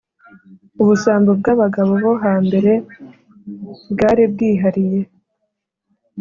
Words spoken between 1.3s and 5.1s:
bw’abagabo bo hambere bwaribwihariye